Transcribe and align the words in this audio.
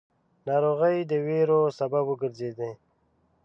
ناروغۍ 0.45 0.97
د 1.09 1.11
وېرو 1.25 1.61
سبب 1.79 2.03
وګرځېدې. 2.07 2.71